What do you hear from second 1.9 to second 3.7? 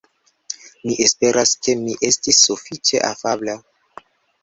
estis sufiĉe afabla.